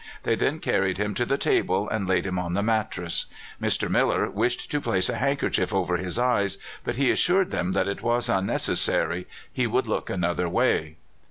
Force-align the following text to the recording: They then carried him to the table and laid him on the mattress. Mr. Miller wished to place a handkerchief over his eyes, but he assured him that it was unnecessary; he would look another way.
They 0.23 0.33
then 0.33 0.57
carried 0.57 0.97
him 0.97 1.13
to 1.13 1.27
the 1.27 1.37
table 1.37 1.87
and 1.87 2.07
laid 2.07 2.25
him 2.25 2.39
on 2.39 2.55
the 2.55 2.63
mattress. 2.63 3.27
Mr. 3.61 3.87
Miller 3.87 4.31
wished 4.31 4.71
to 4.71 4.81
place 4.81 5.09
a 5.09 5.17
handkerchief 5.17 5.71
over 5.75 5.97
his 5.97 6.17
eyes, 6.17 6.57
but 6.83 6.95
he 6.95 7.11
assured 7.11 7.53
him 7.53 7.73
that 7.73 7.87
it 7.87 8.01
was 8.01 8.27
unnecessary; 8.27 9.27
he 9.53 9.67
would 9.67 9.85
look 9.85 10.09
another 10.09 10.49
way. 10.49 10.97